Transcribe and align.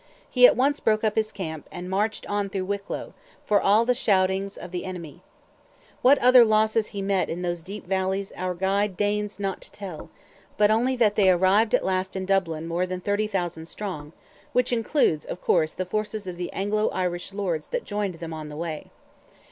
He 0.27 0.47
at 0.47 0.57
once 0.57 0.79
broke 0.79 1.03
up 1.03 1.13
his 1.15 1.31
camp, 1.31 1.69
and 1.71 1.87
marched 1.87 2.25
on 2.25 2.49
through 2.49 2.65
Wicklow, 2.65 3.13
"for 3.45 3.61
all 3.61 3.85
the 3.85 3.93
shoutings 3.93 4.57
of 4.57 4.71
the 4.71 4.81
enemie." 4.83 5.21
What 6.01 6.17
other 6.17 6.43
losses 6.43 6.87
he 6.87 7.03
met 7.03 7.29
in 7.29 7.43
those 7.43 7.61
deep 7.61 7.85
valleys 7.85 8.33
our 8.35 8.55
guide 8.55 8.97
deigns 8.97 9.39
not 9.39 9.61
to 9.61 9.71
tell, 9.71 10.09
but 10.57 10.71
only 10.71 10.95
that 10.95 11.13
they 11.13 11.29
arrived 11.29 11.75
at 11.75 11.85
last 11.85 12.15
in 12.15 12.25
Dublin 12.25 12.65
"more 12.67 12.87
than 12.87 12.99
30,000" 12.99 13.67
strong, 13.67 14.11
which 14.53 14.73
includes, 14.73 15.23
of 15.23 15.39
course, 15.39 15.73
the 15.73 15.85
forces 15.85 16.25
of 16.25 16.35
the 16.35 16.51
Anglo 16.51 16.89
Irish 16.89 17.31
lords 17.31 17.67
that 17.67 17.85
joined 17.85 18.15
them 18.15 18.33
on 18.33 18.49
the 18.49 18.57
way. 18.57 18.89